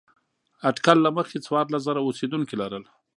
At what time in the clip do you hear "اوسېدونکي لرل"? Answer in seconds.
2.03-2.83